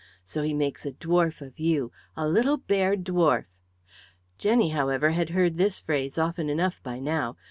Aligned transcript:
So 0.23 0.41
he 0.41 0.55
makes 0.55 0.83
a 0.87 0.93
dwarf 0.93 1.41
of 1.41 1.59
you, 1.59 1.91
a 2.17 2.27
little 2.27 2.57
bear 2.57 2.97
dwarf" 2.97 3.45
Jenny, 4.39 4.69
however, 4.69 5.11
had 5.11 5.29
heard 5.29 5.59
this 5.59 5.79
phrase 5.79 6.17
often 6.17 6.49
enough 6.49 6.81
by 6.81 6.97
now. 6.97 7.37